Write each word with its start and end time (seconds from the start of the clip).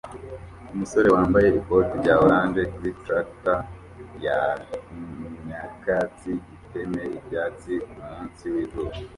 Umusore 0.73 1.07
wambaye 1.15 1.47
ikoti 1.59 1.93
rya 2.01 2.15
orange 2.23 2.61
kuri 2.73 2.91
traktor 3.03 3.59
ya 4.25 4.39
nyakatsi 5.45 6.31
itema 6.57 7.01
ibyatsi 7.17 7.73
kumunsi 7.91 8.43
wizuba 8.53 8.93